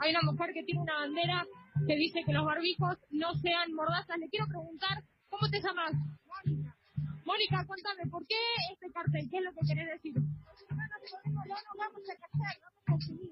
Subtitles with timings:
[0.00, 1.46] hay una mujer que tiene una bandera
[1.86, 4.18] que dice que los barbijos no sean mordazas.
[4.18, 5.92] Le quiero preguntar, ¿cómo te llamas?
[6.24, 6.76] Mónica.
[7.24, 8.36] Mónica, cuéntame, ¿por qué
[8.72, 9.28] este cartel?
[9.30, 10.14] ¿Qué es lo que querés decir?
[10.16, 13.30] No nos podemos, no nos vamos a casar, vamos a seguir.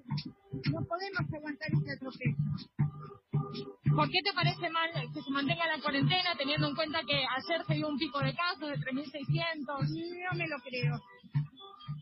[0.72, 2.36] No podemos aguantar este atropello.
[3.96, 7.64] ¿Por qué te parece mal que se mantenga la cuarentena teniendo en cuenta que ayer
[7.66, 9.64] se dio un pico de casos de 3.600?
[9.66, 11.00] No me lo creo.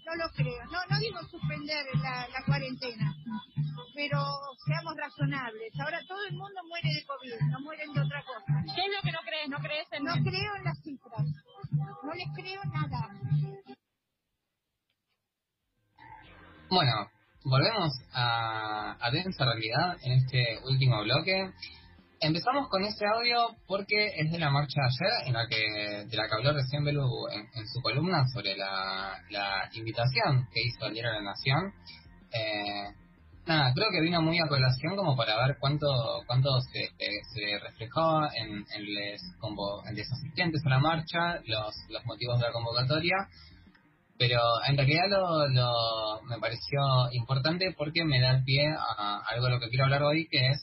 [0.07, 0.64] No lo creo.
[0.70, 3.12] No, no digo suspender la, la cuarentena,
[3.93, 4.18] pero
[4.64, 5.73] seamos razonables.
[5.80, 8.62] Ahora todo el mundo muere de COVID, no mueren de otra cosa.
[8.73, 9.48] ¿Qué es lo que no crees?
[9.48, 11.27] ¿No crees en No creo en las cifras.
[12.05, 13.09] No les creo nada.
[16.70, 17.11] Bueno,
[17.45, 21.52] volvemos a, a Densa Realidad en este último bloque.
[22.20, 26.16] Empezamos con este audio porque es de la marcha de ayer, en la que, de
[26.16, 30.95] la que habló recién Belu en, su columna sobre la, la invitación que hizo el
[30.95, 31.75] Diario de la Nación.
[32.33, 32.89] Eh,
[33.47, 35.87] nada, creo que vino muy a colación como para ver cuánto
[36.27, 41.34] cuánto se, eh, se reflejó en, en, les convo- en los asistentes a la marcha,
[41.44, 43.17] los, los motivos de la convocatoria,
[44.19, 46.81] pero en realidad lo, lo me pareció
[47.12, 50.48] importante porque me da el pie a algo de lo que quiero hablar hoy, que
[50.48, 50.62] es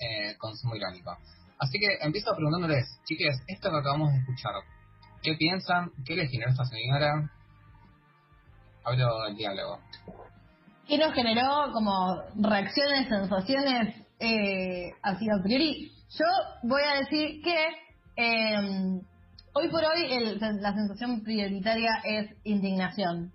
[0.00, 1.16] eh, consumo irónico.
[1.58, 4.52] Así que empiezo preguntándoles, chiques, esto que acabamos de escuchar,
[5.22, 5.90] ¿qué piensan?
[6.06, 7.30] ¿Qué les generó esta señora?
[8.84, 9.78] Abro el diálogo.
[10.88, 15.92] ¿Qué nos generó como reacciones, sensaciones eh, así a priori?
[16.18, 16.24] Yo
[16.64, 17.66] voy a decir que
[18.16, 19.00] eh,
[19.54, 23.32] hoy por hoy el- la sensación prioritaria es indignación.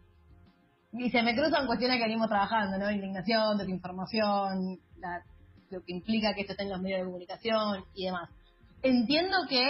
[0.93, 2.89] Y se me cruzan cuestiones que venimos trabajando, ¿no?
[2.91, 5.23] Indignación, desinformación, la-
[5.69, 8.29] lo que implica que esto los medios de comunicación y demás.
[8.81, 9.67] Entiendo que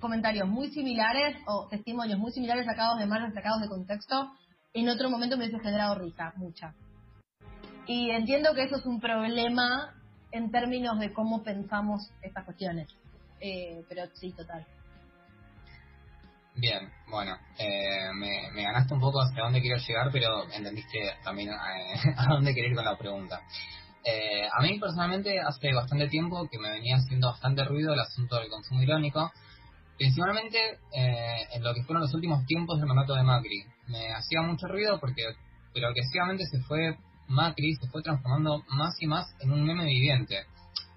[0.00, 4.32] comentarios muy similares o testimonios muy similares sacados de margen, sacados de contexto,
[4.74, 6.74] en otro momento me hubiese generado risa, mucha.
[7.86, 9.94] Y entiendo que eso es un problema
[10.30, 12.88] en términos de cómo pensamos estas cuestiones.
[13.40, 14.66] Eh, pero sí, total.
[16.54, 21.50] Bien, bueno, eh, me, me ganaste un poco hacia dónde quiero llegar, pero entendiste también
[21.50, 21.54] eh,
[22.16, 23.40] a dónde querer ir con la pregunta.
[24.10, 28.36] Eh, a mí personalmente hace bastante tiempo que me venía haciendo bastante ruido el asunto
[28.36, 29.30] del consumo irónico,
[29.98, 30.58] principalmente
[30.94, 33.64] eh, en lo que fueron los últimos tiempos del mandato de Macri.
[33.88, 35.24] Me hacía mucho ruido porque
[35.74, 36.96] progresivamente se fue
[37.28, 40.46] Macri, se fue transformando más y más en un meme viviente.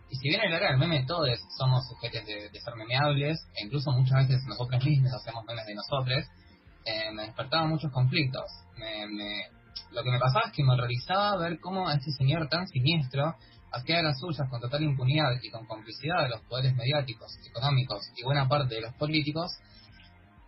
[0.10, 3.92] Y si bien el área del meme todos somos sujetos de, ser memeables, e incluso
[3.92, 6.26] muchas veces nosotros mismos hacemos memes de nosotros,
[6.86, 8.46] eh, me despertaban muchos conflictos.
[8.78, 9.61] Me, me-
[9.92, 13.36] lo que me pasaba es que me horrorizaba ver cómo este señor tan siniestro
[13.72, 18.24] hacía las suyas con total impunidad y con complicidad de los poderes mediáticos, económicos y
[18.24, 19.52] buena parte de los políticos,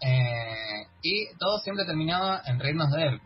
[0.02, 3.22] eh, y todo siempre terminaba en reírnos de él.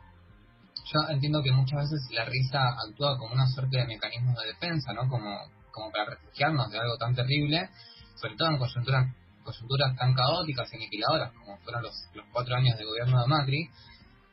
[0.94, 4.94] Yo entiendo que muchas veces la risa actúa como una suerte de mecanismo de defensa,
[4.94, 5.10] ¿no?
[5.10, 5.36] Como,
[5.72, 7.70] como para refugiarnos de algo tan terrible,
[8.16, 12.78] sobre todo en coyunturas, coyunturas tan caóticas y aniquiladoras como fueron los, los cuatro años
[12.78, 13.70] de gobierno de Macri,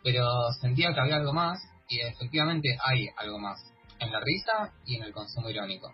[0.05, 3.59] pero sentía que había algo más y efectivamente hay algo más
[3.99, 5.91] en la risa y en el consumo irónico.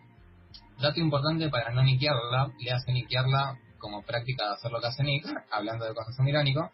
[0.81, 5.05] Dato importante para no niquearla, le hace niquearla como práctica de hacer lo que hace
[5.05, 6.71] Nick, hablando de consumo irónico.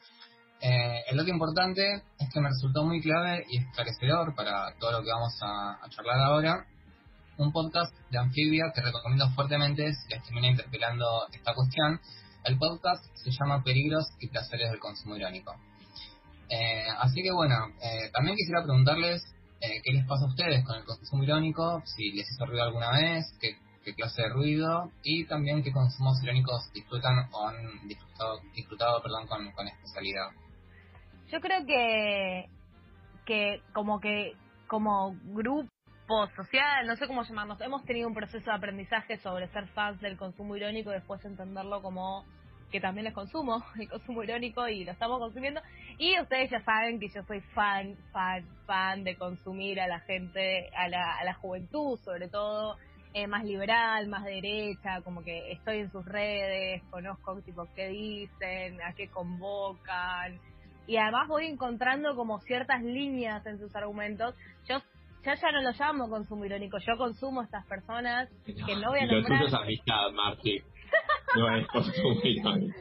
[0.61, 5.03] Eh, el dato importante es que me resultó muy clave y esclarecedor para todo lo
[5.03, 6.67] que vamos a, charlar ahora.
[7.37, 12.01] Un podcast de Anfibia que recomiendo fuertemente si les termina interpelando esta cuestión.
[12.45, 15.55] El podcast se llama Peligros y Placeres del Consumo Irónico.
[16.49, 19.23] Eh, así que bueno, eh, también quisiera preguntarles
[19.61, 22.91] eh, qué les pasa a ustedes con el consumo irónico, si les hizo ruido alguna
[22.93, 28.41] vez, qué, qué clase de ruido y también qué consumos irónicos disfrutan o han disfrutado,
[28.55, 30.29] disfrutado perdón, con, con especialidad.
[31.33, 32.49] Yo creo que,
[33.25, 34.35] que como que
[34.69, 35.69] como grupo
[36.37, 40.17] social, no sé cómo llamarnos, hemos tenido un proceso de aprendizaje sobre ser fans del
[40.17, 42.25] consumo irónico y después entenderlo como
[42.71, 45.61] que también es consumo, el consumo irónico y lo estamos consumiendo.
[45.99, 50.71] Y ustedes ya saben que yo soy fan, fan, fan de consumir a la gente,
[50.77, 52.77] a la, a la juventud sobre todo,
[53.15, 58.83] eh, más liberal, más derecha, como que estoy en sus redes, conozco tipo qué dicen,
[58.83, 60.39] a qué convocan,
[60.87, 64.35] y además voy encontrando como ciertas líneas en sus argumentos.
[64.69, 64.79] Yo
[65.25, 69.01] yo ya no lo llamo consumo irónico, yo consumo a estas personas que no voy
[69.01, 69.55] a nombrar.
[69.57, 70.63] amistad, Marti.
[71.37, 72.73] No.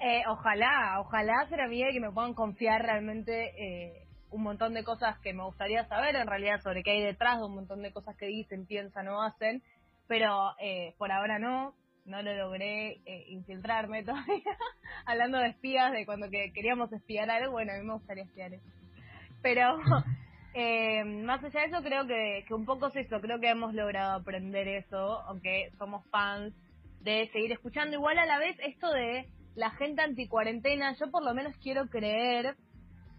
[0.00, 4.82] Eh, ojalá, ojalá ser amiga y que me puedan confiar realmente eh, un montón de
[4.82, 7.92] cosas que me gustaría saber en realidad sobre qué hay detrás de un montón de
[7.92, 9.62] cosas que dicen, piensan o hacen,
[10.08, 11.74] pero eh, por ahora no,
[12.04, 14.56] no lo logré eh, infiltrarme todavía.
[15.06, 18.54] Hablando de espías, de cuando que queríamos espiar algo, bueno, a mí me gustaría espiar
[18.54, 18.66] eso.
[19.40, 19.78] Pero
[20.54, 23.72] Eh, más allá de eso, creo que, que un poco es eso, creo que hemos
[23.72, 26.52] logrado aprender eso, aunque somos fans
[27.02, 27.96] de seguir escuchando.
[27.96, 32.56] Igual a la vez, esto de la gente anticuarentena, yo por lo menos quiero creer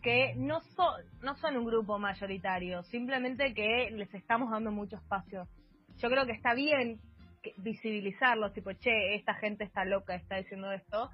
[0.01, 5.47] que no, son no son un grupo mayoritario, simplemente que les estamos dando mucho espacio.
[5.97, 6.99] Yo creo que está bien
[7.57, 11.09] visibilizarlos, tipo, che, esta gente está loca, está diciendo esto.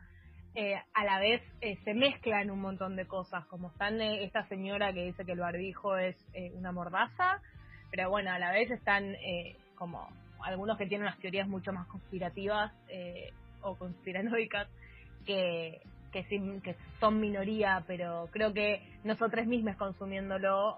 [0.55, 4.47] Eh, a la vez eh, se mezclan un montón de cosas, como están eh, esta
[4.47, 7.41] señora que dice que el barbijo es eh, una mordaza,
[7.91, 10.09] pero bueno, a la vez están eh, como
[10.43, 13.31] algunos que tienen unas teorías mucho más conspirativas eh,
[13.61, 14.67] o conspiranoicas
[15.25, 15.81] que,
[16.11, 16.23] que,
[16.63, 20.77] que son minoría, pero creo que nosotros mismos consumiéndolo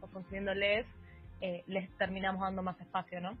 [0.00, 0.86] o consumiéndoles
[1.40, 3.36] eh, les terminamos dando más espacio, ¿no?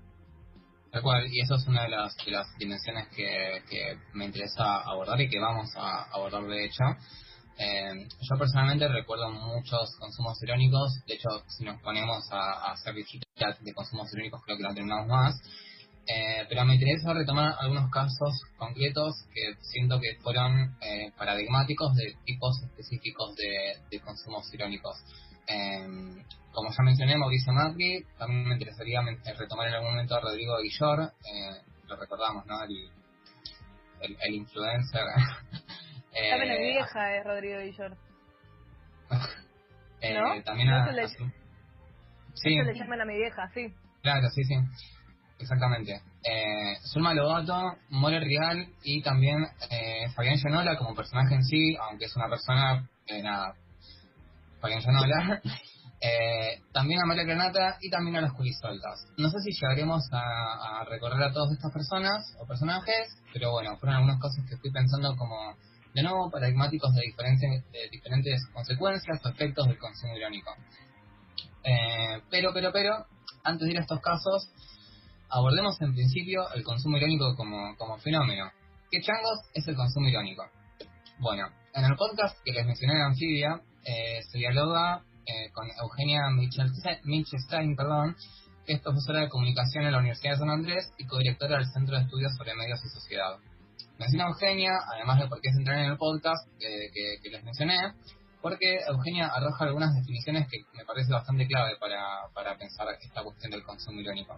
[0.90, 4.80] Tal cual, y eso es una de las, de las dimensiones que, que me interesa
[4.82, 6.84] abordar y que vamos a abordar de hecho.
[7.58, 13.62] Eh, yo personalmente recuerdo muchos consumos irónicos, de hecho si nos ponemos a, hacer visitas
[13.62, 15.40] de consumos irónicos creo que no terminamos más,
[16.04, 22.16] Eh, pero me interesa retomar algunos casos concretos que siento que fueron eh, paradigmáticos de
[22.24, 24.96] tipos específicos de, consumos irónicos.
[25.46, 30.20] Eh, como ya mencioné, Mauricio Macri, también me interesaría eh, retomar en algún momento a
[30.20, 32.62] Rodrigo Guillor, eh, lo recordamos, ¿no?
[32.62, 35.02] El, el influencer.
[36.12, 37.96] Eh, Llamen a mi vieja, eh, Rodrigo Villor.
[40.00, 40.42] eh, ¿no?
[40.42, 41.32] También a, No se le- a su-
[42.34, 43.72] Sí, Eso le llaman a mi vieja, sí.
[44.02, 44.54] claro, sí, sí.
[45.38, 46.00] Exactamente.
[46.24, 52.06] Eh, Zulma Lobato, More Real y también eh, Fabián Llanola como personaje en sí, aunque
[52.06, 53.54] es una persona, eh, nada,
[54.60, 55.40] Fabián Llanola.
[56.04, 59.06] Eh, también a María Granata y también a los Culisueltas.
[59.18, 63.76] No sé si llegaremos a, a recorrer a todas estas personas o personajes, pero bueno,
[63.78, 65.54] fueron algunos casos que fui pensando como,
[65.94, 67.02] de nuevo, paradigmáticos de
[67.72, 70.54] de diferentes consecuencias o efectos del consumo irónico.
[71.64, 73.06] Eh, pero, pero, pero,
[73.44, 74.48] antes de ir a estos casos,
[75.28, 78.50] abordemos en principio el consumo irónico como, como fenómeno.
[78.90, 80.44] ¿Qué changos es el consumo irónico?
[81.18, 86.28] Bueno, en el podcast que les mencioné de Anfibia, eh, se dialoga eh, con Eugenia
[86.30, 88.16] Mitchell-Stein, perdón,
[88.66, 91.96] que es profesora de comunicación en la Universidad de San Andrés y codirectora del Centro
[91.96, 93.38] de Estudios sobre Medios y Sociedad.
[93.98, 97.30] Menciona a Eugenia, además de por qué se entran en el podcast eh, que, que
[97.30, 97.76] les mencioné,
[98.42, 103.52] porque Eugenia arroja algunas definiciones que me parece bastante clave para, para pensar esta cuestión
[103.52, 104.36] del consumo irónico.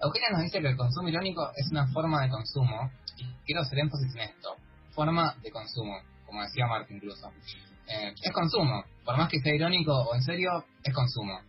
[0.00, 3.80] Eugenia nos dice que el consumo irónico es una forma de consumo, y quiero hacer
[3.80, 4.56] énfasis en esto,
[4.92, 7.30] forma de consumo, como decía Marta incluso.
[7.88, 11.40] Eh, es consumo, por más que sea irónico o en serio, es consumo.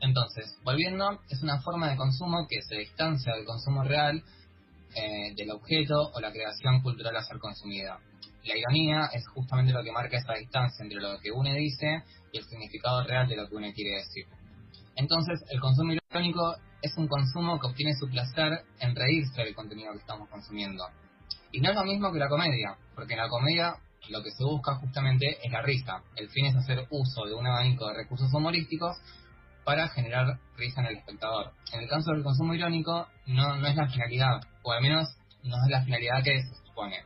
[0.00, 4.22] Entonces, volviendo, es una forma de consumo que se distancia del consumo real,
[4.94, 7.98] eh, del objeto o la creación cultural a ser consumida.
[8.44, 12.02] La ironía es justamente lo que marca esa distancia entre lo que uno dice
[12.32, 14.26] y el significado real de lo que uno quiere decir.
[14.96, 19.92] Entonces, el consumo irónico es un consumo que obtiene su placer en reírse del contenido
[19.92, 20.84] que estamos consumiendo.
[21.52, 23.76] Y no es lo mismo que la comedia, porque en la comedia
[24.08, 26.02] lo que se busca justamente es la risa.
[26.16, 28.96] El fin es hacer uso de un abanico de recursos humorísticos
[29.64, 31.52] para generar risa en el espectador.
[31.72, 35.08] En el caso del consumo irónico, no, no es la finalidad, o al menos
[35.42, 36.96] no es la finalidad que se supone.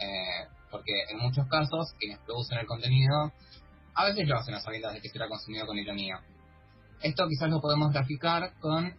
[0.00, 3.32] Eh, porque en muchos casos, quienes producen el contenido,
[3.94, 6.20] a veces lo hacen a sabiendas de que será consumido con ironía.
[7.00, 8.94] Esto quizás lo podemos graficar con eh,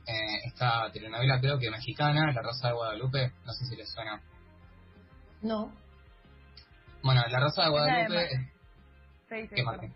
[0.46, 4.22] esta telenovela, creo que mexicana, La Rosa de Guadalupe, no sé si les suena.
[5.42, 5.72] No.
[7.04, 8.24] Bueno, La Rosa de Es la de Guadalupe...
[8.36, 8.60] Es-
[9.30, 9.66] Sí, sí, ¿Qué, perdón.
[9.76, 9.94] Martín?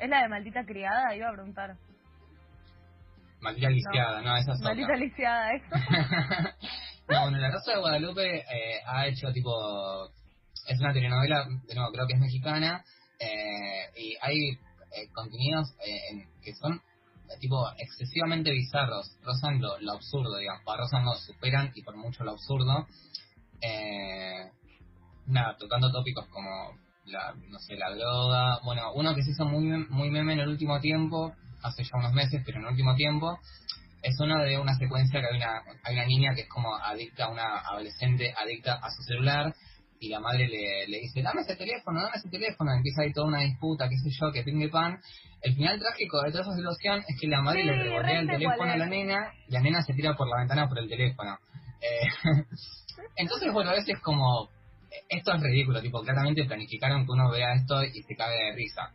[0.00, 1.14] ¿Es la de maldita criada?
[1.14, 1.76] Iba a preguntar.
[3.40, 4.74] Maldita lisiada, no, esa es otra.
[4.74, 5.66] Maldita lisiada, eso.
[7.08, 10.10] no, bueno, La Rosa de Guadalupe eh, ha hecho tipo...
[10.66, 12.84] Es una telenovela, de nuevo, creo que es mexicana,
[13.18, 19.92] eh, y hay eh, contenidos eh, que son eh, tipo excesivamente bizarros, rozan lo, lo
[19.92, 22.86] absurdo, digamos, para rozan no, superan y por mucho lo absurdo.
[23.60, 24.50] Eh,
[25.26, 29.64] nada, tocando tópicos como la, no sé, la droga, bueno, uno que se hizo muy,
[29.88, 33.38] muy meme en el último tiempo, hace ya unos meses, pero en el último tiempo,
[34.02, 37.28] es uno de una secuencia que hay una, hay una niña que es como adicta,
[37.28, 39.54] una adolescente adicta a su celular,
[40.00, 43.26] y la madre le, le dice, dame ese teléfono, dame ese teléfono, empieza ahí toda
[43.26, 45.00] una disputa, qué sé yo, que ping pan.
[45.42, 48.28] El final trágico de toda esa situación es que la madre Sí, le revolea el
[48.28, 51.38] teléfono a la nena, y la nena se tira por la ventana por el teléfono.
[51.80, 52.08] Eh,
[53.16, 54.48] entonces, bueno, a veces como,
[55.08, 58.92] esto es ridículo, tipo, claramente planificaron que uno vea esto y se cague de risa.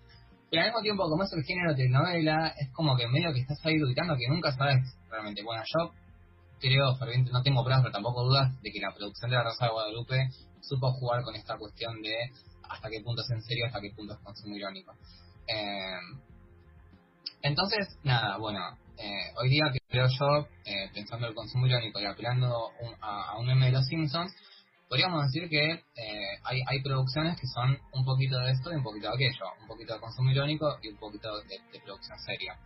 [0.53, 3.57] Pero al mismo tiempo, como es el género telenovela, es como que medio que estás
[3.65, 5.41] ahí dudando que nunca sabes realmente.
[5.41, 5.91] Bueno, yo
[6.59, 9.65] creo, ferviente, no tengo pruebas, pero tampoco dudas de que la producción de La Rosa
[9.65, 10.29] de Guadalupe
[10.61, 12.13] supo jugar con esta cuestión de
[12.69, 14.93] hasta qué punto es en serio, hasta qué punto es consumo irónico.
[15.47, 15.97] Eh,
[17.41, 18.59] Entonces, nada, bueno,
[18.99, 23.31] eh, hoy día creo yo, eh, pensando en el consumo irónico y apelando un- a,
[23.31, 24.31] a un meme de los Simpsons,
[24.89, 28.83] podríamos decir que eh, hay, hay producciones que son un poquito de esto y un
[28.83, 32.57] poquito de aquello, un poquito de consumo irónico y un poquito de, producción seria.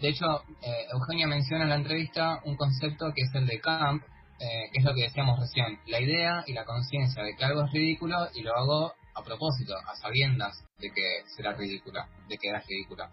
[0.00, 4.02] De hecho, eh, Eugenia menciona en la entrevista un concepto que es el de camp,
[4.38, 7.64] eh, que es lo que decíamos recién, la idea y la conciencia de que algo
[7.64, 12.48] es ridículo y lo hago a propósito, a sabiendas de que será ridícula, de que
[12.48, 13.10] era ridícula.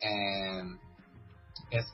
[0.00, 0.62] Eh,
[1.70, 1.86] es,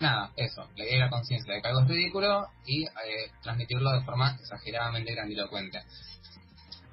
[0.00, 4.04] nada, eso, la idea la conciencia de que algo es ridículo y eh, transmitirlo de
[4.04, 5.82] forma exageradamente grandilocuente.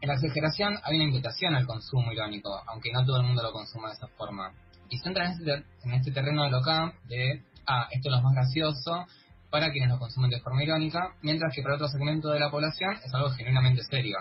[0.02, 3.52] En la exageración hay una invitación al consumo irónico, aunque no todo el mundo lo
[3.52, 4.54] consuma de esa forma.
[4.90, 8.16] Y se entra en este, en este terreno de lo camp de, ah, esto es
[8.16, 9.06] lo más gracioso
[9.50, 12.98] para quienes lo consumen de forma irónica, mientras que para otro segmento de la población
[13.04, 14.18] es algo genuinamente serio.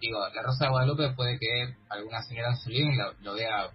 [0.00, 3.70] Digo, La Rosa de Guadalupe puede que alguna señora en su living lo vea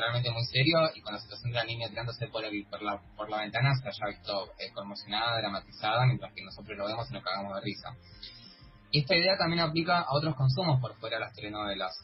[0.00, 3.00] realmente muy serio y con la situación de la niña tirándose por, el, por, la,
[3.16, 7.14] por la ventana se haya visto eh, conmocionada, dramatizada, mientras que nosotros lo vemos y
[7.14, 7.88] nos cagamos de risa.
[8.90, 11.94] Y esta idea también aplica a otros consumos por fuera de las telenovelas.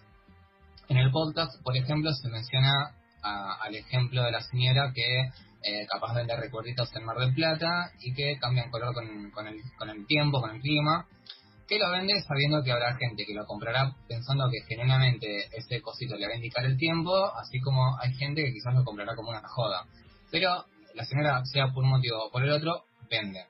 [0.89, 5.31] En el podcast, por ejemplo, se menciona a- al ejemplo de la señora que
[5.69, 9.57] eh, capaz vende recuerditos en Mar del Plata y que cambian color con, con el,
[9.77, 11.07] con el tiempo, con el clima,
[11.69, 16.17] que lo vende sabiendo que habrá gente que lo comprará pensando que genuinamente ese cosito
[16.17, 19.31] le va a indicar el tiempo, así como hay gente que quizás lo comprará como
[19.31, 19.85] una joda.
[20.31, 23.45] Pero la señora, sea por un motivo o por el otro, vende.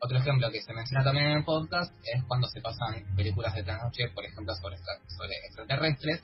[0.00, 3.62] Otro ejemplo que se menciona también en el podcast es cuando se pasan películas de
[3.62, 6.22] trasnoche, por ejemplo, sobre, sobre extraterrestres,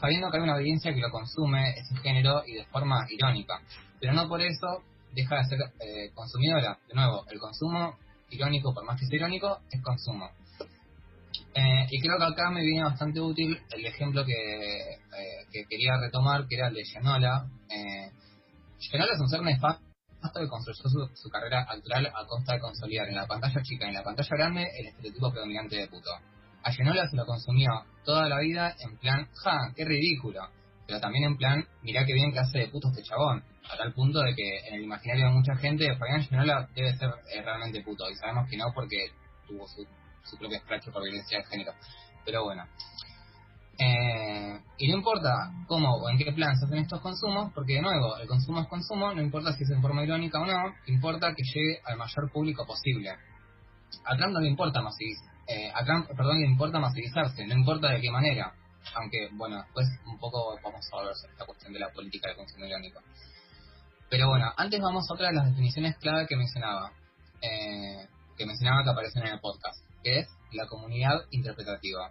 [0.00, 3.60] sabiendo que hay una audiencia que lo consume, ese género, y de forma irónica.
[4.00, 4.82] Pero no por eso
[5.12, 6.78] deja de ser eh, consumidora.
[6.88, 7.96] De nuevo, el consumo
[8.30, 10.30] irónico, por más que sea irónico, es consumo.
[11.54, 15.96] Eh, y creo que acá me viene bastante útil el ejemplo que, eh, que quería
[15.98, 17.44] retomar, que era el de Gianola.
[17.68, 18.10] Eh,
[18.78, 19.82] Gianola es un ser nefasto
[20.34, 23.88] que construyó su, su carrera actoral a costa de consolidar en la pantalla chica y
[23.88, 26.10] en la pantalla grande el estereotipo predominante de puto.
[26.62, 27.70] A Gianola se lo consumió
[28.04, 30.40] toda la vida en plan, ja, qué ridículo.
[30.86, 33.42] Pero también en plan, mirá qué bien que hace de puto este chabón.
[33.72, 37.10] A tal punto de que en el imaginario de mucha gente, Fabián Gianola debe ser
[37.32, 38.10] eh, realmente puto.
[38.10, 39.06] Y sabemos que no porque
[39.46, 39.86] tuvo su,
[40.24, 41.72] su propio escracho por violencia de género.
[42.24, 42.64] Pero bueno.
[43.78, 47.82] Eh, y no importa cómo o en qué plan se hacen estos consumos, porque de
[47.82, 51.34] nuevo, el consumo es consumo, no importa si es en forma irónica o no, importa
[51.34, 53.10] que llegue al mayor público posible.
[54.04, 57.90] A Trump no le importa masivizar, eh, a Trump, perdón, le importa masivizarse, no importa
[57.90, 58.52] de qué manera.
[58.94, 62.36] Aunque, bueno, después un poco vamos a ver sobre esta cuestión de la política del
[62.36, 63.00] consumo irónico.
[64.08, 66.92] Pero bueno, antes vamos a otra de las definiciones clave que mencionaba,
[67.40, 72.10] eh, que mencionaba que aparecen en el podcast, es la comunidad interpretativa.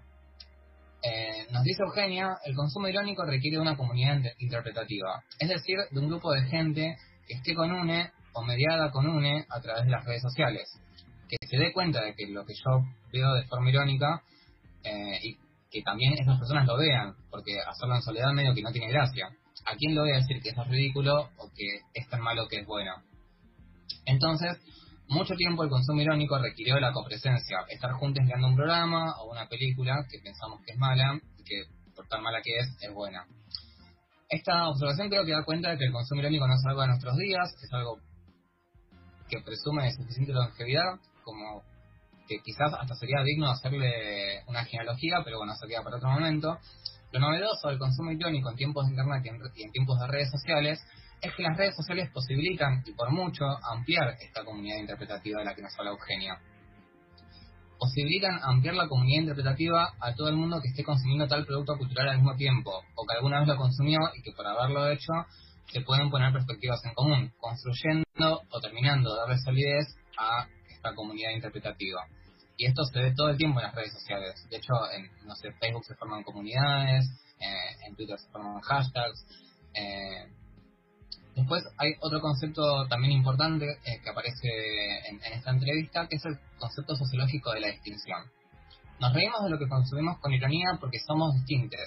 [1.02, 5.78] Eh, nos dice Eugenia, el consumo irónico requiere de una comunidad inter- interpretativa, es decir,
[5.92, 9.86] de un grupo de gente que esté con UNE o mediada con UNE a través
[9.86, 10.70] de las redes sociales,
[11.30, 12.82] que se dé cuenta de que lo que yo
[13.14, 14.22] veo de forma irónica
[14.84, 15.38] eh, y
[15.72, 19.30] que también esas personas lo vean, porque hacerlo en soledad medio que no tiene gracia.
[19.66, 22.48] ¿A quién le voy a decir que eso es ridículo o que es tan malo
[22.48, 22.94] que es bueno?
[24.06, 24.58] Entonces,
[25.10, 29.48] mucho tiempo el consumo irónico requirió la copresencia, estar juntos mirando un programa o una
[29.48, 31.64] película que pensamos que es mala que
[31.96, 33.26] por tan mala que es, es buena.
[34.30, 36.88] Esta observación creo que da cuenta de que el consumo irónico no es algo de
[36.88, 38.00] nuestros días, es algo
[39.28, 41.64] que presume suficiente longevidad, como
[42.28, 46.60] que quizás hasta sería digno hacerle una genealogía, pero bueno, eso queda para otro momento.
[47.12, 50.08] Lo novedoso del consumo irónico en tiempos de internet y en, y en tiempos de
[50.08, 50.80] redes sociales
[51.22, 55.56] es que las redes sociales posibilitan, y por mucho, ampliar esta comunidad interpretativa de la
[55.56, 56.40] que nos habla Eugenia.
[57.78, 62.10] Posibilitan ampliar la comunidad interpretativa a todo el mundo que esté consumiendo tal producto cultural
[62.10, 65.14] al mismo tiempo, o que alguna vez lo consumió y que por haberlo hecho
[65.72, 71.32] se pueden poner perspectivas en común, construyendo o terminando de darle solidez a esta comunidad
[71.32, 72.02] interpretativa.
[72.58, 74.46] Y esto se ve todo el tiempo en las redes sociales.
[74.50, 77.06] De hecho, en no sé, Facebook se forman comunidades,
[77.40, 79.26] eh, en Twitter se forman hashtags.
[79.74, 80.28] eh,
[81.40, 84.50] Después hay otro concepto también importante eh, que aparece
[85.08, 88.26] en, esta entrevista, que es el concepto sociológico de la distinción.
[89.00, 91.80] Nos reímos de lo que consumimos con ironía porque somos distintos.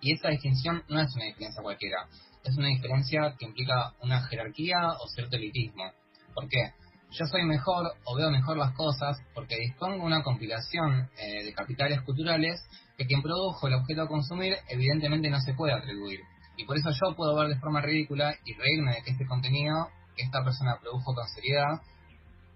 [0.00, 2.08] Y esa distinción no es una diferencia cualquiera.
[2.42, 5.92] Es una diferencia que implica una jerarquía o cierto elitismo.
[6.34, 6.72] ¿Por qué?
[7.10, 11.52] Yo soy mejor o veo mejor las cosas porque dispongo de una compilación eh, de
[11.52, 12.64] capitales culturales
[12.96, 16.20] que quien produjo el objeto a consumir evidentemente no se puede atribuir.
[16.56, 19.88] Y por eso yo puedo ver de forma ridícula y reírme de que este contenido
[20.16, 21.80] que esta persona produjo con seriedad,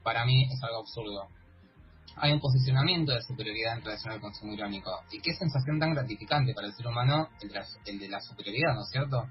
[0.03, 1.29] para mí es algo absurdo.
[2.17, 4.91] Hay un posicionamiento de superioridad en relación al consumo irónico.
[5.13, 8.91] Y qué sensación tan gratificante para el ser humano el de la, superioridad, ¿no es
[8.91, 9.29] cierto?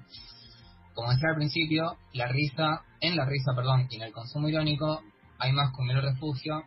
[0.94, 5.02] como decía al principio, la risa, en la risa, perdón, y en el consumo irónico
[5.38, 6.64] hay más que un mero refugio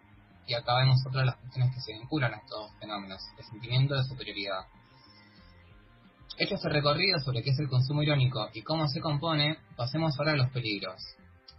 [0.47, 3.95] y acá vemos otra de las cuestiones que se vinculan a estos fenómenos, el sentimiento
[3.95, 4.65] de superioridad.
[6.35, 10.31] Hecho este recorrido sobre qué es el consumo irónico y cómo se compone, pasemos ahora
[10.31, 10.99] a los peligros.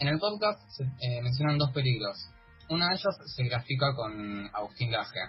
[0.01, 2.29] En el podcast se eh, mencionan dos peligros.
[2.69, 5.21] Uno de ellos se grafica con Agustín Laje.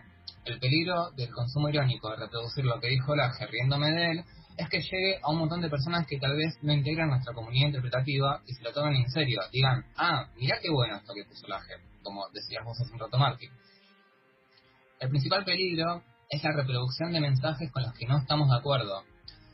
[0.46, 4.24] El peligro del consumo irónico, de reproducir lo que dijo Laje riéndome de él,
[4.58, 7.68] es que llegue a un montón de personas que tal vez no integran nuestra comunidad
[7.68, 9.42] interpretativa y se lo tomen en serio.
[9.52, 13.20] Digan, ah, mirá qué bueno esto que puso Laje, como decías vos hace un rato,
[13.20, 13.52] Martín.
[15.00, 19.04] El principal peligro es la reproducción de mensajes con los que no estamos de acuerdo.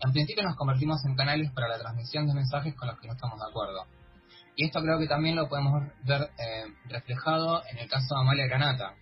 [0.03, 3.13] En principio nos convertimos en canales para la transmisión de mensajes con los que no
[3.13, 3.85] estamos de acuerdo.
[4.55, 8.47] Y esto creo que también lo podemos ver eh, reflejado en el caso de Amalia
[8.47, 8.95] Granata.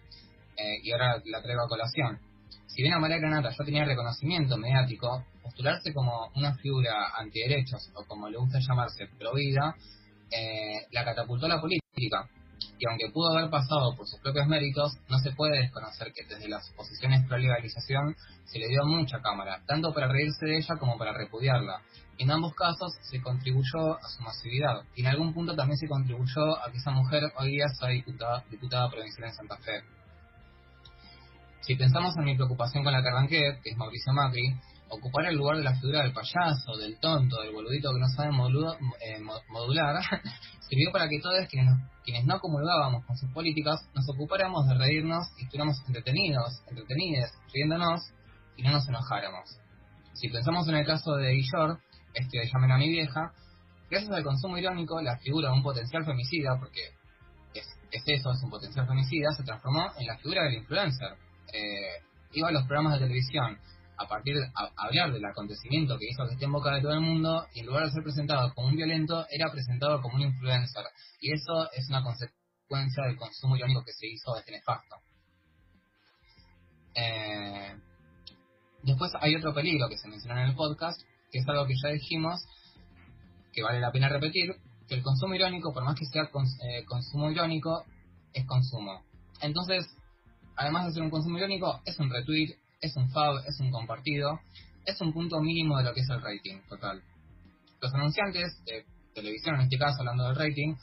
[0.58, 2.20] Eh, y ahora la traigo a colación.
[2.68, 8.30] Si bien Amalia Granata ya tenía reconocimiento mediático, postularse como una figura antiderechos o como
[8.30, 12.30] le gusta llamarse, pro eh, la catapultó a la política
[12.80, 16.48] y aunque pudo haber pasado por sus propios méritos, no se puede desconocer que desde
[16.48, 20.98] las posiciones pro legalización se le dio mucha cámara, tanto para reírse de ella como
[20.98, 21.82] para repudiarla.
[22.18, 26.58] En ambos casos se contribuyó a su masividad y en algún punto también se contribuyó
[26.66, 29.84] a que esa mujer hoy día sea diputada, diputada provincial en Santa Fe.
[31.62, 34.56] Si pensamos en mi preocupación con la que arranqué, que es Mauricio Macri,
[34.90, 38.30] ocupar el lugar de la figura del payaso, del tonto, del boludito que no sabe
[38.30, 39.20] eh,
[39.50, 40.02] modular,
[40.70, 45.28] sirvió para que todos quienes, quienes no comulgábamos con sus políticas nos ocupáramos de reírnos
[45.38, 48.02] y estuviéramos entretenidos, entretenidos, riéndonos
[48.58, 49.58] y no nos enojáramos.
[50.14, 51.80] Si pensamos en el caso de Guillor,
[52.14, 53.32] este de Llamen a mi vieja,
[53.90, 56.82] gracias al consumo irónico, la figura de un potencial femicida, porque
[57.54, 61.14] es, es eso, es un potencial femicida, se transformó en la figura del influencer.
[61.54, 62.04] Eh,
[62.34, 63.58] iba a los programas de televisión,
[64.00, 67.02] a partir de hablar del acontecimiento que hizo que esté en boca de todo el
[67.02, 70.86] mundo, y en lugar de ser presentado como un violento, era presentado como un influencer.
[71.20, 74.96] Y eso es una consecuencia del consumo irónico que se hizo de este nefasto.
[76.96, 77.76] Eh,
[78.84, 81.90] después hay otro peligro que se menciona en el podcast, que es algo que ya
[81.90, 82.40] dijimos,
[83.52, 84.56] que vale la pena repetir,
[84.88, 87.84] que el consumo irónico, por más que sea eh, consumo irónico,
[88.32, 89.04] es consumo.
[89.42, 89.86] Entonces,
[90.56, 94.40] además de ser un consumo irónico, es un retweet, es un fab, es un compartido,
[94.86, 97.02] es un punto mínimo de lo que es el rating total.
[97.82, 100.76] Los anunciantes de televisión, en este caso hablando del rating,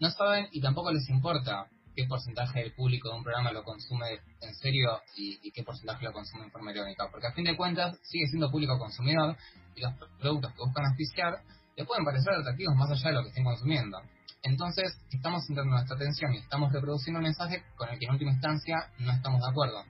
[0.00, 4.20] no saben y tampoco les importa qué porcentaje del público de un programa lo consume
[4.40, 7.98] en serio y, qué porcentaje lo consume en forma irónica, porque a fin de cuentas
[8.02, 9.36] sigue siendo público consumidor
[9.74, 11.42] y los productos que buscan auspiciar
[11.76, 13.98] le pueden parecer atractivos más allá de lo que estén consumiendo.
[14.42, 18.30] Entonces, estamos centrando nuestra atención y estamos reproduciendo un mensaje con el que en última
[18.30, 19.84] instancia no estamos de acuerdo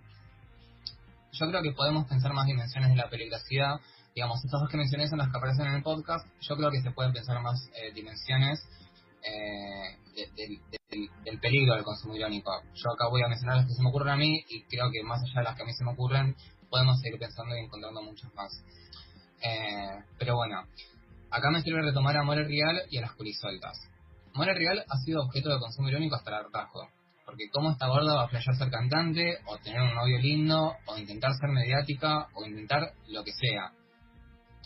[1.39, 3.81] yo creo que podemos pensar más dimensiones de la peligrosidad.
[4.15, 6.27] Digamos, estas dos que mencioné son las que aparecen en el podcast.
[6.41, 8.61] Yo creo que se pueden pensar más eh, dimensiones
[9.23, 9.97] eh,
[11.25, 12.51] del, peligro del consumo irónico.
[12.75, 15.03] Yo acá voy a mencionar las que se me ocurren a mí y creo que
[15.05, 16.35] más allá de las que a mí se me ocurren,
[16.69, 18.51] podemos seguir pensando y encontrando muchas más.
[19.41, 20.67] Eh, pero bueno,
[21.31, 23.79] acá me sirve retomar a More Real y a las culisueltas.
[24.35, 26.89] More Real ha sido objeto de consumo irónico hasta el hartazgo
[27.29, 30.97] porque cómo esta gorda va a flashear ser cantante, o tener un novio lindo, o
[30.97, 33.71] intentar ser mediática, o intentar lo que sea.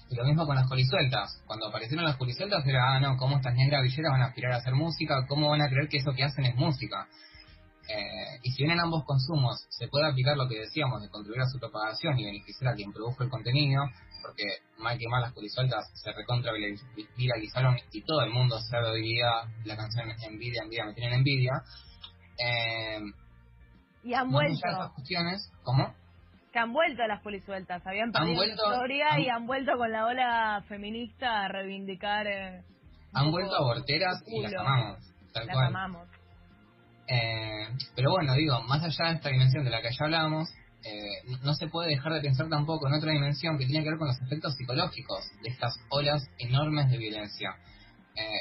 [0.08, 1.42] Y lo mismo con las colisueltas.
[1.44, 4.56] Cuando aparecieron las colisueltas era, ah, no, cómo estas negras villeras van a aspirar a
[4.58, 7.08] hacer música, cómo van a creer que eso que hacen es música.
[7.88, 11.42] Eh, y si bien en ambos consumos se puede aplicar lo que decíamos de contribuir
[11.42, 13.82] a su propagación y beneficiar a quien produjo el contenido,
[14.22, 14.44] porque
[14.78, 16.52] mal que mal las colisueltas se recontra
[17.16, 19.26] viralizaron y todo el mundo sabe hoy día
[19.64, 21.64] la canción Envidia, Envidia, me tienen envidia,
[22.38, 23.00] eh,
[24.04, 24.92] y han vuelto.
[24.94, 25.94] cuestiones, ¿cómo?
[26.52, 30.64] Que han vuelto a las polisueltas, habían perdido historia y han vuelto con la ola
[30.68, 32.26] feminista a reivindicar.
[32.26, 32.62] Eh,
[33.14, 34.98] han vuelto aborteras y las amamos.
[35.32, 36.08] Tal las amamos.
[37.08, 40.50] Eh, pero bueno, digo, más allá de esta dimensión de la que ya hablamos,
[40.84, 43.98] eh, no se puede dejar de pensar tampoco en otra dimensión que tiene que ver
[43.98, 47.56] con los efectos psicológicos de estas olas enormes de violencia.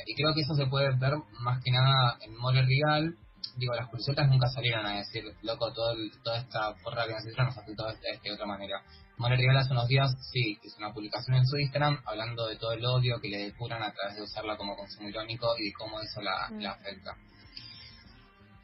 [0.06, 3.15] y creo que eso se puede ver más que nada en Mole Real,
[3.56, 7.47] digo, las curiosetas nunca salieron a decir, loco, todo toda esta porra que nos hicieron
[7.47, 8.82] nos afectó de, de, otra manera.
[9.17, 12.71] More Rival hace unos días, sí, hizo una publicación en su Instagram hablando de todo
[12.73, 15.99] el odio que le depuran a través de usarla como consumo irónico y de cómo
[15.99, 16.65] eso la, mm.
[16.65, 17.15] afecta.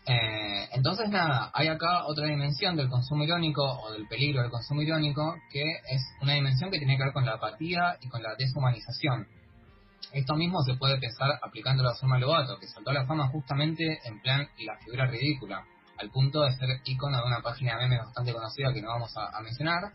[0.07, 4.81] Eh, entonces, nada, hay acá otra dimensión del consumo irónico o del peligro del consumo
[4.81, 8.33] irónico que es una dimensión que tiene que ver con la apatía y con la
[8.35, 9.27] deshumanización.
[10.13, 13.99] Esto mismo se puede pensar aplicándolo a Suma Lobato, que saltó a la fama justamente
[14.05, 15.65] en plan la figura ridícula,
[15.97, 19.13] al punto de ser icono de una página de memes bastante conocida que no vamos
[19.17, 19.91] a, mencionar,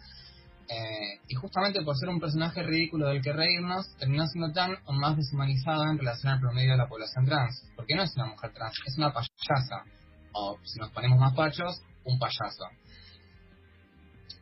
[0.68, 4.92] Eh, y justamente por ser un personaje ridículo del que reírnos, terminó siendo tan o
[4.92, 7.68] más deshumanizada en relación al promedio de la población trans.
[7.76, 9.84] Porque no es una mujer trans, es una payasa.
[10.32, 12.64] O, si nos ponemos más pachos, un payaso.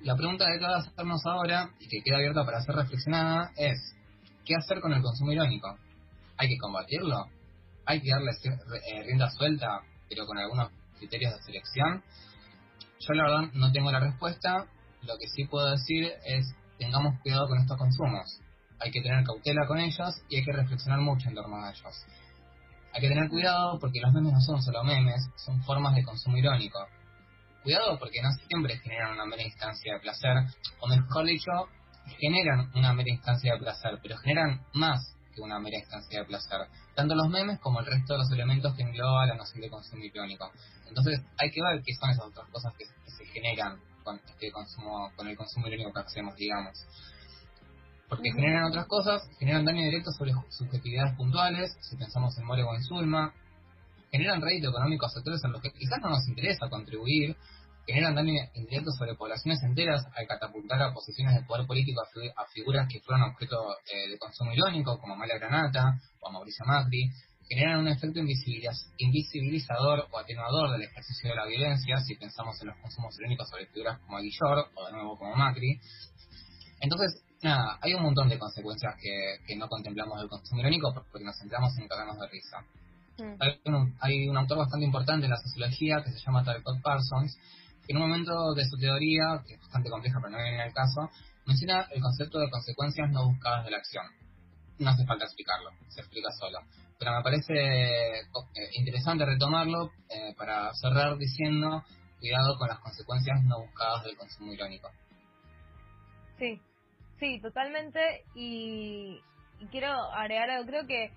[0.03, 3.79] La pregunta que cabe hacernos ahora, y que queda abierta para ser reflexionada, es,
[4.51, 5.79] ¿qué hacer con el consumo irónico?
[6.37, 7.27] ¿Hay que combatirlo?
[7.87, 12.03] ¿Hay que darle eh, rienda suelta, pero con algunos criterios de selección?
[12.99, 14.67] Yo la verdad no tengo la respuesta,
[15.03, 18.41] lo que sí puedo decir es tengamos cuidado con estos consumos.
[18.81, 22.05] Hay que tener cautela con ellos y hay que reflexionar mucho en torno a ellos.
[22.93, 26.37] Hay que tener cuidado porque los memes no son solo memes, son formas de consumo
[26.37, 26.81] irónico.
[27.63, 30.39] Cuidado porque no siempre generan una mera instancia de placer,
[30.81, 31.53] o mejor dicho,
[32.19, 36.61] generan una mera instancia de placer, pero generan más que una mera instancia de placer.
[36.95, 40.05] Tanto los memes como el resto de los elementos que engloba la noción de consumo
[40.05, 40.51] irónico.
[40.89, 45.11] Entonces hay que ver qué son esas otras cosas que, se generan con este consumo,
[45.15, 46.79] con el consumo irónico que hacemos, digamos.
[48.09, 52.75] Porque generan otras cosas, generan daño directo sobre subjetividades puntuales, si pensamos en More o
[52.75, 53.33] en Zulma,
[54.11, 57.37] generan rédito económico a sectores en los que quizás no nos interesa contribuir,
[57.93, 62.89] generan daño indirecto sobre poblaciones enteras al catapultar a posiciones de poder político a, figuras
[62.89, 67.11] que fueron objeto eh, de consumo irónico, como Mala Granata o a Mauricio Macri,
[67.51, 72.77] generan un efecto invisibilizador o atenuador del ejercicio de la violencia, si pensamos en los
[72.79, 75.81] consumos irónicos sobre figuras como Aguillor o de nuevo como Macri.
[76.81, 81.37] Entonces, nada, hay un montón de consecuencias que, no contemplamos del consumo irónico porque nos
[81.39, 82.59] centramos en cagarnos de risa.
[83.19, 83.35] Mm.
[83.41, 87.37] Hay, un, hay un autor bastante importante en la sociología que se llama Talcott Parsons,
[87.89, 91.11] en un momento de su teoría, que es bastante compleja pero no viene al caso,
[91.47, 94.05] menciona el concepto de consecuencias no buscadas de la acción.
[94.79, 96.59] No hace falta explicarlo, se explica solo
[97.01, 101.83] pero me parece eh, interesante retomarlo eh, para cerrar diciendo
[102.21, 104.91] cuidado con las consecuencias no buscadas del consumo irónico.
[106.39, 106.61] Sí,
[107.19, 108.25] sí, totalmente.
[108.35, 109.19] Y,
[109.71, 111.11] quiero agregar algo, creo que,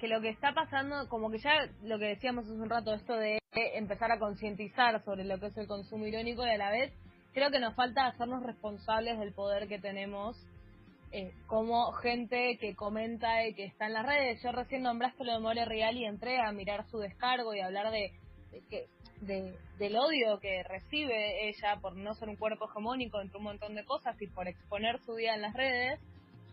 [0.00, 1.52] que lo que está pasando, como que ya
[1.84, 5.56] lo que decíamos hace un rato, esto de empezar a concientizar sobre lo que es
[5.56, 6.92] el consumo irónico y a la vez
[7.32, 10.36] creo que nos falta hacernos responsables del poder que tenemos
[11.10, 14.42] eh, como gente que comenta y que está en las redes.
[14.42, 17.90] Yo recién nombraste lo de More Real y entré a mirar su descargo y hablar
[17.90, 18.12] de,
[18.68, 18.86] que
[19.22, 23.74] de, del odio que recibe ella por no ser un cuerpo hegemónico entre un montón
[23.74, 25.98] de cosas y por exponer su vida en las redes.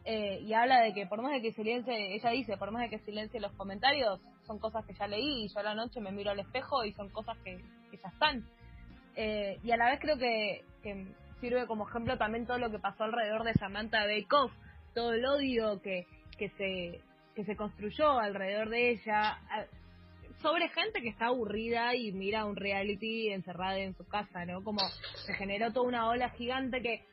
[0.08, 2.89] Eh, y habla de que por más de que silencie, ella dice, por más de
[2.89, 6.12] que silencie los comentarios, son cosas que ya leí y yo a la noche me
[6.12, 8.46] miro al espejo y son cosas que, ya están.
[9.15, 11.08] Eh, y a la vez creo que, que
[11.39, 14.28] sirve como ejemplo también todo lo que pasó alrededor de Samantha Bake
[14.94, 16.06] todo el odio que,
[16.38, 17.02] que, se,
[17.34, 19.39] que se construyó alrededor de ella,
[20.41, 24.63] sobre gente que está aburrida y mira un reality encerrada en su casa, ¿no?
[24.63, 24.82] Como
[25.26, 27.04] se generó toda una ola gigante que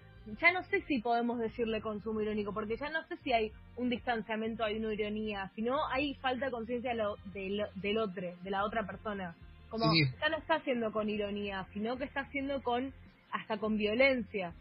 [0.40, 3.90] ya no sé si podemos decirle consumo irónico, porque ya no sé si hay un
[3.90, 6.94] distanciamiento, hay una ironía, sino hay falta de conciencia
[7.32, 9.34] del, del otro, de la otra persona.
[9.68, 12.92] Como ya no está haciendo con ironía, sino que está haciendo con
[13.32, 14.52] hasta con violencia.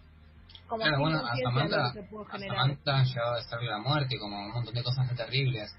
[0.68, 1.94] Como claro, bueno, a Samantha, a
[2.54, 5.76] Samantha a la muerte, como un montón de cosas terribles.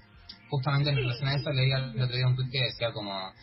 [0.49, 3.33] Justamente en relación a eso leí el otro día un tweet que decía como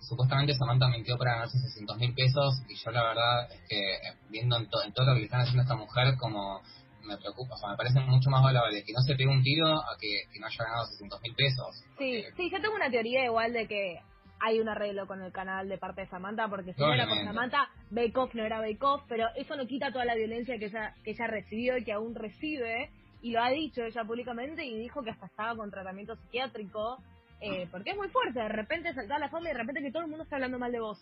[0.00, 4.14] supuestamente Samantha mintió para ganarse 600 mil pesos y yo la verdad es que eh,
[4.30, 6.62] viendo en, todo lo que le están haciendo a esta mujer como
[7.04, 9.66] me preocupa, o sea, me parece mucho más valable que no se pegue un tiro
[9.66, 11.84] a que, que no haya ganado 600 mil pesos.
[11.96, 14.00] Sí, sí, yo tengo una teoría igual de que
[14.40, 17.24] hay un arreglo con el canal de parte de Samantha, porque si no era con
[17.24, 20.66] Samantha, Bake Off no era Bake Off, pero eso no quita toda la violencia que
[20.66, 24.78] ella, que ella recibió y que aún recibe, y lo ha dicho ella públicamente y
[24.78, 27.02] dijo que hasta estaba con tratamiento psiquiátrico,
[27.40, 30.02] eh, porque es muy fuerte, de repente saltar la fama y de repente que todo
[30.02, 30.98] el mundo está hablando mal de vos,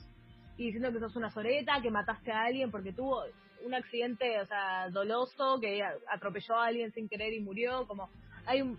[0.57, 3.25] y diciendo que sos una soreta, que mataste a alguien porque tuvo
[3.65, 8.09] un accidente, o sea, doloso, que atropelló a alguien sin querer y murió, como
[8.47, 8.79] hay un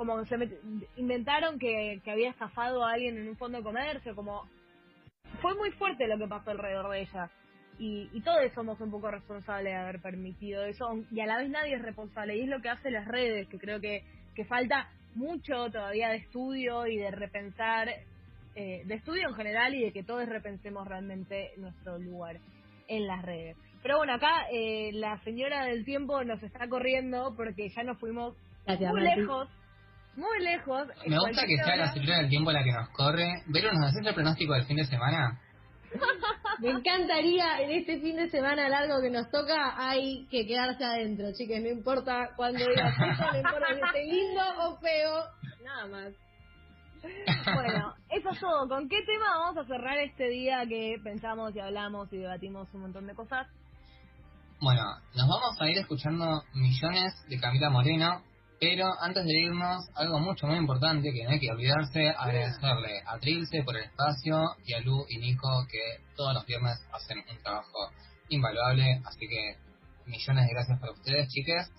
[0.00, 0.34] como se
[0.96, 4.48] inventaron que, había estafado a alguien en un fondo de comercio, como
[5.42, 7.30] fue muy fuerte lo que pasó alrededor de ella.
[7.78, 11.50] Y, y todos somos un poco responsables de haber permitido eso, y a la vez
[11.50, 14.02] nadie es responsable, y es lo que hacen las redes, que creo que,
[14.34, 17.88] que falta mucho todavía de estudio y de repensar,
[18.54, 22.38] eh, de estudio en general y de que todos repensemos realmente nuestro lugar
[22.88, 23.56] en las redes.
[23.82, 28.36] Pero bueno, acá eh, la señora del tiempo nos está corriendo porque ya nos fuimos
[28.66, 29.48] muy lejos
[30.16, 30.88] muy lejos.
[31.06, 33.42] Me gusta que sea la señora del tiempo la que nos corre.
[33.46, 35.40] Vero, ¿nos haces el pronóstico del fin de semana?
[36.60, 41.26] Me encantaría en este fin de semana largo que nos toca, hay que quedarse adentro,
[41.32, 45.24] chicas, no importa cuando digas eso, no importa si esté lindo o feo,
[45.64, 46.14] nada más.
[47.02, 48.68] Bueno, eso es todo.
[48.68, 52.82] ¿Con qué tema vamos a cerrar este día que pensamos y hablamos y debatimos un
[52.82, 53.46] montón de cosas?
[54.60, 54.82] Bueno,
[55.14, 58.22] nos vamos a ir escuchando millones de Camila Moreno,
[58.60, 63.18] pero antes de irnos, algo mucho muy importante que no hay que olvidarse, agradecerle a
[63.18, 67.42] Trilce por el espacio y a Lu y Nico que todos los viernes hacen un
[67.42, 67.90] trabajo
[68.28, 69.56] invaluable, así que
[70.06, 71.72] millones de gracias para ustedes, chiques.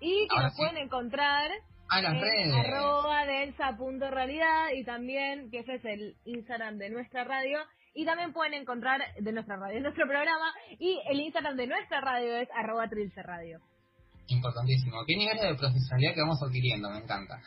[0.00, 0.58] Y que Ahora nos sí.
[0.62, 1.50] pueden encontrar
[1.90, 2.54] A las en redes.
[2.54, 7.58] arroba densa.realidad y también que ese es el Instagram de nuestra radio
[7.94, 12.00] y también pueden encontrar de nuestra radio, de nuestro programa y el Instagram de nuestra
[12.00, 13.60] radio es arroba trilce radio.
[14.28, 15.04] Importantísimo.
[15.06, 16.90] ¿Qué niveles de profesionalidad que vamos adquiriendo?
[16.90, 17.40] Me encanta.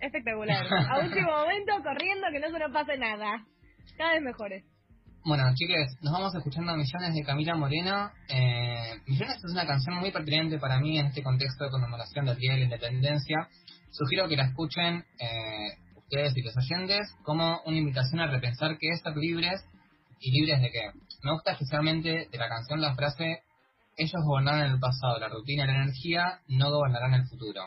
[0.00, 0.66] Espectacular.
[0.66, 3.44] A último momento corriendo que no se nos pase nada.
[3.96, 4.64] Cada vez mejores.
[5.24, 8.10] Bueno, chiques, nos vamos escuchando Millones de Camila Moreno.
[8.28, 12.36] Eh, Millones es una canción muy pertinente para mí en este contexto de conmemoración del
[12.36, 13.48] Día de la Independencia.
[13.90, 18.90] Sugiero que la escuchen eh, ustedes y los oyentes como una invitación a repensar qué
[18.90, 19.64] es ser libres
[20.20, 20.90] y libres de qué.
[21.24, 23.42] Me gusta especialmente de la canción la frase
[23.96, 27.62] ellos gobernaron el pasado, la rutina y la energía, no gobernarán el futuro.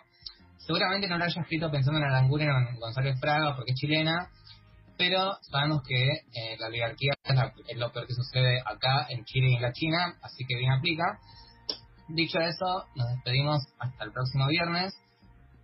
[0.57, 4.29] Seguramente no lo haya escrito pensando en Aranguren o en González Fraga porque es chilena,
[4.97, 9.55] pero sabemos que eh, la oligarquía es, lo peor que sucede acá en Chile y
[9.55, 11.19] en la China, así que bien aplica.
[12.09, 14.93] Dicho eso, nos despedimos hasta el próximo viernes.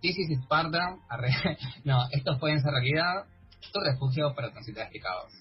[0.00, 0.96] This is Sparta.
[1.84, 3.26] No, estos pueden ser realidad.
[3.72, 5.32] Tu refugio para transitar explicados.